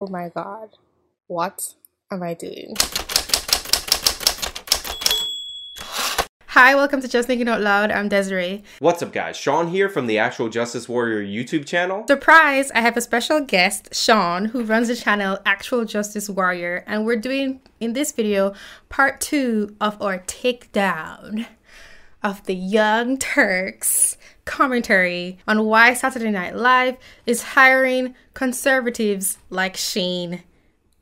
[0.00, 0.76] Oh my god.
[1.26, 1.74] What
[2.12, 2.76] am I doing?
[6.46, 7.90] Hi, welcome to Just Thinking Out Loud.
[7.90, 8.62] I'm Desiree.
[8.78, 9.36] What's up, guys?
[9.36, 12.04] Sean here from the Actual Justice Warrior YouTube channel.
[12.06, 12.70] Surprise!
[12.76, 17.16] I have a special guest, Sean, who runs the channel Actual Justice Warrior, and we're
[17.16, 18.54] doing in this video
[18.88, 21.48] part two of our takedown
[22.22, 24.16] of the Young Turks
[24.48, 30.42] commentary on why Saturday Night Live is hiring conservatives like Shane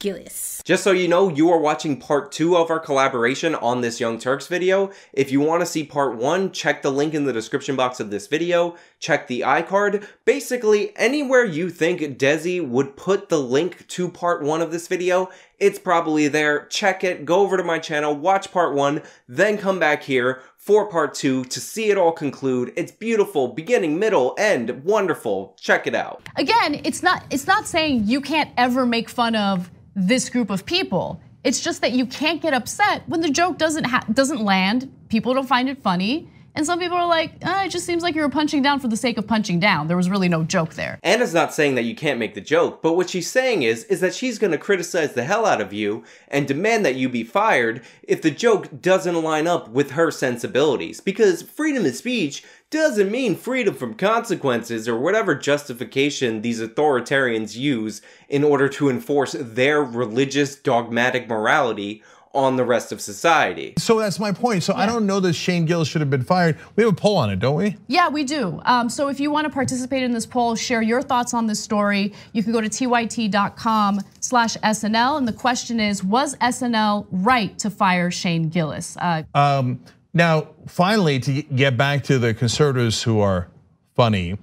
[0.00, 0.60] Gillis.
[0.64, 4.18] Just so you know, you are watching part two of our collaboration on this Young
[4.18, 4.90] Turks video.
[5.12, 8.10] If you want to see part one, check the link in the description box of
[8.10, 10.06] this video, check the iCard.
[10.24, 15.30] Basically, anywhere you think Desi would put the link to part one of this video,
[15.58, 16.66] it's probably there.
[16.66, 20.86] Check it, go over to my channel, watch part one, then come back here for
[20.86, 22.72] part two to see it all conclude.
[22.76, 25.56] It's beautiful, beginning, middle, end, wonderful.
[25.60, 26.22] Check it out.
[26.36, 30.66] Again, it's not it's not saying you can't ever make fun of this group of
[30.66, 31.20] people.
[31.44, 34.92] It's just that you can't get upset when the joke doesn't doesn't land.
[35.08, 36.28] People don't find it funny.
[36.58, 38.88] And some people are like, oh, it just seems like you were punching down for
[38.88, 39.86] the sake of punching down.
[39.86, 40.98] There was really no joke there.
[41.04, 44.00] Ana's not saying that you can't make the joke, but what she's saying is, is
[44.00, 47.82] that she's gonna criticize the hell out of you and demand that you be fired
[48.02, 51.00] if the joke doesn't line up with her sensibilities.
[51.00, 58.02] Because freedom of speech doesn't mean freedom from consequences or whatever justification these authoritarians use
[58.28, 62.02] in order to enforce their religious dogmatic morality
[62.34, 63.74] on the rest of society.
[63.78, 64.62] So that's my point.
[64.62, 64.82] So yeah.
[64.82, 66.56] I don't know that Shane Gillis should have been fired.
[66.76, 67.76] We have a poll on it, don't we?
[67.86, 68.60] Yeah, we do.
[68.64, 71.60] Um, so if you want to participate in this poll, share your thoughts on this
[71.60, 72.12] story.
[72.32, 75.18] You can go to tyt.com slash SNL.
[75.18, 78.96] And the question is, was SNL right to fire Shane Gillis?
[78.98, 79.80] Uh, um,
[80.12, 83.48] now, finally, to get back to the conservatives who are
[83.94, 84.38] funny,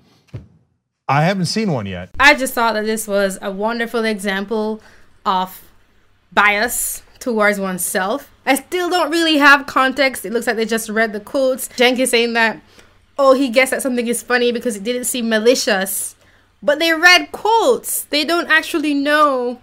[1.07, 2.09] I haven't seen one yet.
[2.19, 4.81] I just thought that this was a wonderful example
[5.25, 5.61] of
[6.31, 8.31] bias towards oneself.
[8.45, 10.25] I still don't really have context.
[10.25, 11.67] It looks like they just read the quotes.
[11.69, 12.61] Jenkins saying that,
[13.17, 16.15] oh, he guessed that something is funny because it didn't seem malicious.
[16.61, 18.03] But they read quotes.
[18.03, 19.59] They don't actually know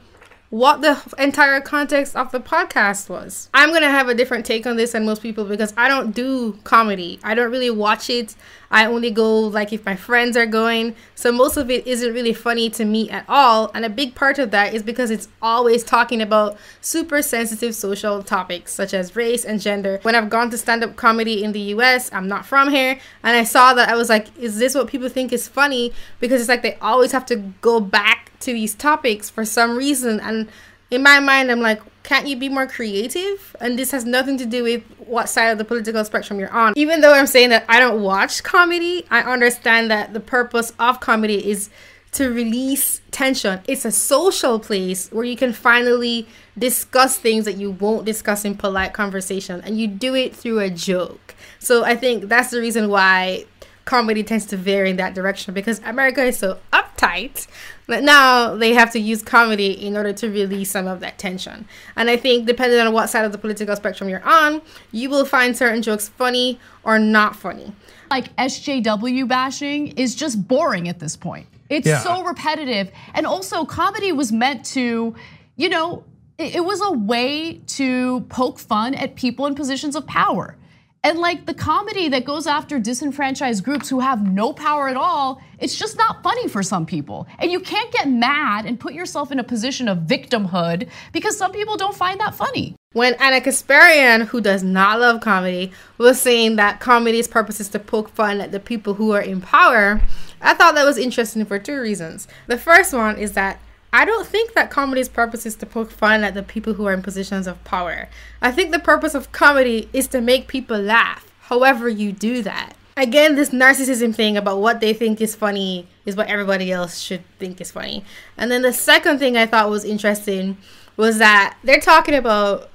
[0.50, 3.48] what the entire context of the podcast was.
[3.54, 6.58] I'm to have a different take on this than most people because I don't do
[6.64, 7.20] comedy.
[7.22, 8.34] I don't really watch it.
[8.72, 10.96] I only go like if my friends are going.
[11.14, 13.70] So most of it isn't really funny to me at all.
[13.74, 18.22] And a big part of that is because it's always talking about super sensitive social
[18.22, 20.00] topics such as race and gender.
[20.02, 23.36] When I've gone to stand up comedy in the US, I'm not from here, and
[23.36, 25.92] I saw that I was like, is this what people think is funny?
[26.18, 30.18] Because it's like they always have to go back to these topics for some reason
[30.18, 30.48] and
[30.92, 33.54] in my mind i'm like can't you be more creative?
[33.60, 36.72] And this has nothing to do with what side of the political spectrum you're on.
[36.76, 41.00] Even though i'm saying that i don't watch comedy i understand that the purpose of
[41.00, 41.70] comedy is
[42.12, 43.60] to release tension.
[43.66, 48.54] It's a social place where you can finally discuss things that you won't discuss in
[48.54, 49.62] polite conversation.
[49.62, 51.34] And you do it through a joke.
[51.58, 53.46] So i think that's the reason why
[53.84, 56.58] comedy tends to vary in that direction because America is so
[57.02, 57.46] uptight
[57.88, 61.66] that now they have to use comedy in order to release some of that tension.
[61.96, 65.24] And I think depending on what side of the political spectrum you're on, you will
[65.24, 67.72] find certain jokes funny or not funny.
[68.10, 71.46] Like SJW bashing is just boring at this point.
[71.68, 72.00] It's yeah.
[72.00, 72.90] so repetitive.
[73.14, 75.14] And also, comedy was meant to,
[75.56, 76.04] you know,
[76.38, 80.56] it was a way to poke fun at people in positions of power.
[81.04, 85.42] And like the comedy that goes after disenfranchised groups who have no power at all,
[85.58, 87.26] it's just not funny for some people.
[87.40, 91.50] And you can't get mad and put yourself in a position of victimhood because some
[91.50, 92.76] people don't find that funny.
[92.92, 97.80] When Ana Kasparian, who does not love comedy, was saying that comedy's purpose is to
[97.80, 100.00] poke fun at the people who are in power,
[100.40, 102.28] I thought that was interesting for two reasons.
[102.46, 103.58] The first one is that
[103.92, 106.94] I don't think that comedy's purpose is to poke fun at the people who are
[106.94, 108.08] in positions of power.
[108.40, 112.74] I think the purpose of comedy is to make people laugh, however, you do that.
[112.96, 117.22] Again, this narcissism thing about what they think is funny is what everybody else should
[117.38, 118.04] think is funny.
[118.36, 120.56] And then the second thing I thought was interesting
[120.96, 122.70] was that they're talking about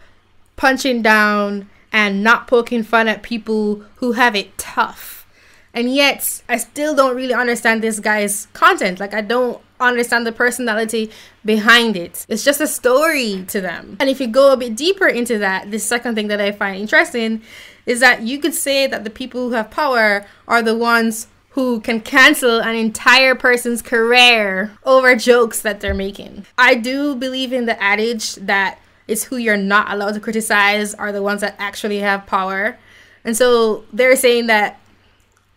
[0.56, 5.28] punching down and not poking fun at people who have it tough.
[5.74, 9.00] And yet, I still don't really understand this guy's content.
[9.00, 11.12] Like, I don't understand the personality
[11.46, 12.26] behind it.
[12.30, 13.98] It's just a story to them.
[14.00, 16.80] And if you go a bit deeper into that, the second thing that I find
[16.80, 17.42] interesting
[17.86, 21.80] is that you could say that the people who have power are the ones who
[21.80, 26.46] can cancel an entire person's career over jokes that they're making.
[26.58, 31.12] I do believe in the adage that it's who you're not allowed to criticize are
[31.12, 32.78] the ones that actually have power.
[33.24, 34.80] And so they're saying that,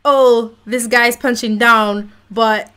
[0.05, 2.71] oh, this guy's punching down, but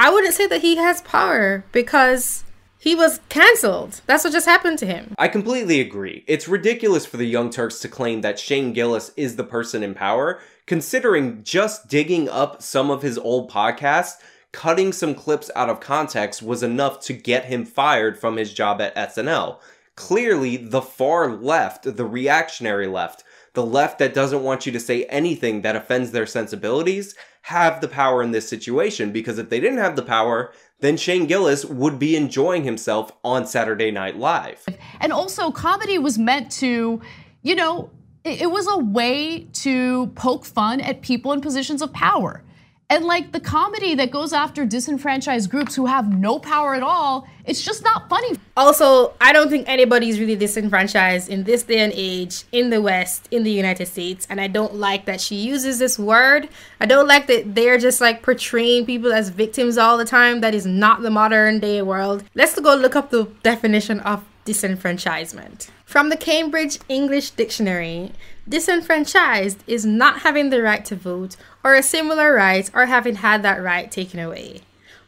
[0.00, 2.42] I wouldn't say that he has power because
[2.78, 4.00] he was canceled.
[4.06, 5.14] That's what just happened to him.
[5.18, 6.24] I completely agree.
[6.26, 9.92] It's ridiculous for the Young Turks to claim that Shane Gillis is the person in
[9.92, 14.14] power, considering just digging up some of his old podcasts,
[14.52, 18.80] cutting some clips out of context was enough to get him fired from his job
[18.80, 19.58] at SNL.
[19.96, 23.22] Clearly, the far left, the reactionary left,
[23.54, 27.88] the left that doesn't want you to say anything that offends their sensibilities, have the
[27.88, 31.98] power in this situation because if they didn't have the power, then Shane Gillis would
[31.98, 34.64] be enjoying himself on Saturday Night Live.
[35.00, 37.00] And also, comedy was meant to,
[37.42, 37.90] you know,
[38.24, 42.44] it was a way to poke fun at people in positions of power.
[42.90, 47.28] And like the comedy that goes after disenfranchised groups who have no power at all,
[47.44, 48.36] it's just not funny.
[48.56, 53.28] Also, I don't think anybody's really disenfranchised in this day and age in the West,
[53.30, 54.26] in the United States.
[54.28, 56.48] And I don't like that she uses this word.
[56.80, 60.40] I don't like that they're just like portraying people as victims all the time.
[60.40, 62.24] That is not the modern day world.
[62.34, 65.70] Let's go look up the definition of disenfranchisement.
[65.84, 68.10] From the Cambridge English Dictionary,
[68.48, 73.44] disenfranchised is not having the right to vote or a similar right or having had
[73.44, 74.62] that right taken away.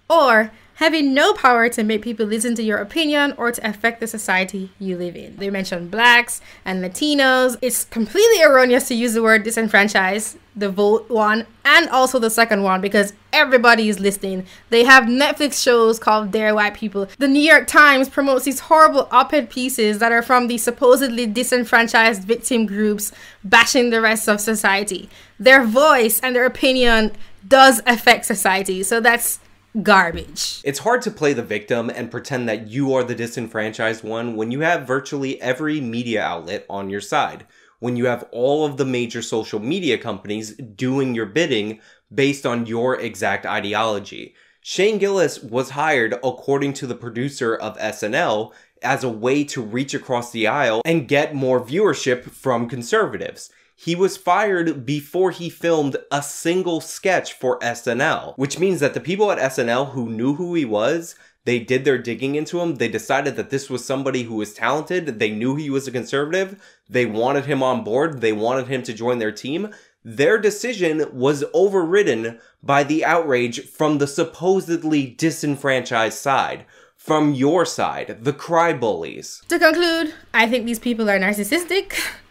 [0.08, 4.06] Or having no power to make people listen to your opinion or to affect the
[4.06, 5.36] society you live in.
[5.36, 7.56] They mention blacks and Latinos.
[7.60, 12.62] It's completely erroneous to use the word disenfranchised, the vote one, and also the second
[12.62, 14.46] one because everybody is listening.
[14.70, 17.08] They have Netflix shows called Dear White People.
[17.19, 21.26] The New York Times promotes these horrible op ed pieces that are from the supposedly
[21.26, 23.12] disenfranchised victim groups
[23.44, 25.08] bashing the rest of society.
[25.38, 27.12] Their voice and their opinion
[27.46, 28.82] does affect society.
[28.82, 29.40] So that's
[29.80, 30.60] garbage.
[30.64, 34.50] It's hard to play the victim and pretend that you are the disenfranchised one when
[34.50, 37.46] you have virtually every media outlet on your side.
[37.78, 41.80] When you have all of the major social media companies doing your bidding
[42.14, 44.34] based on your exact ideology.
[44.60, 48.52] Shane Gillis was hired, according to the producer of SNL,
[48.82, 53.50] as a way to reach across the aisle and get more viewership from conservatives.
[53.84, 59.00] He was fired before he filmed a single sketch for SNL, which means that the
[59.00, 62.76] people at SNL who knew who he was, they did their digging into him.
[62.76, 65.19] They decided that this was somebody who was talented.
[65.19, 66.62] They knew he was a conservative.
[66.88, 68.20] They wanted him on board.
[68.20, 69.75] They wanted him to join their team.
[70.05, 78.19] Their decision was overridden by the outrage from the supposedly disenfranchised side from your side,
[78.20, 79.43] the cry bullies.
[79.49, 82.00] To conclude, I think these people are narcissistic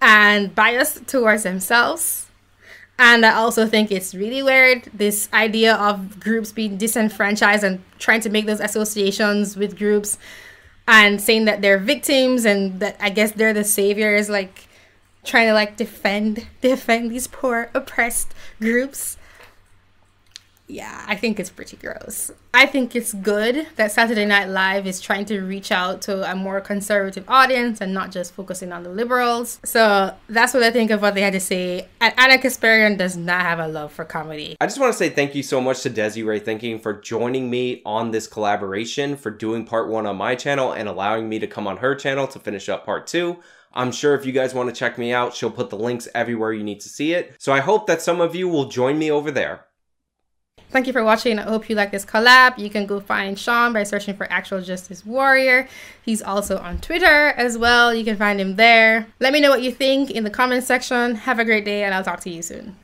[0.00, 2.26] and biased towards themselves.
[2.98, 8.22] And I also think it's really weird this idea of groups being disenfranchised and trying
[8.22, 10.18] to make those associations with groups
[10.88, 14.66] and saying that they're victims and that I guess they're the saviors, like
[15.24, 19.18] trying to like defend defend these poor oppressed groups
[20.68, 22.30] yeah, I think it's pretty gross.
[22.52, 26.34] I think it's good that Saturday Night Live is trying to reach out to a
[26.34, 29.60] more conservative audience and not just focusing on the liberals.
[29.64, 31.88] So that's what I think of what they had to say.
[32.00, 34.56] And Ana Kasparian does not have a love for comedy.
[34.60, 37.82] I just want to say thank you so much to Desiree Thinking for joining me
[37.84, 41.66] on this collaboration, for doing part one on my channel and allowing me to come
[41.66, 43.36] on her channel to finish up part two.
[43.72, 46.52] I'm sure if you guys want to check me out, she'll put the links everywhere
[46.52, 47.34] you need to see it.
[47.38, 49.66] So I hope that some of you will join me over there.
[50.70, 51.38] Thank you for watching.
[51.38, 52.58] I hope you like this collab.
[52.58, 55.68] You can go find Sean by searching for Actual Justice Warrior.
[56.02, 57.94] He's also on Twitter as well.
[57.94, 59.06] You can find him there.
[59.20, 61.14] Let me know what you think in the comments section.
[61.14, 62.76] Have a great day, and I'll talk to you soon.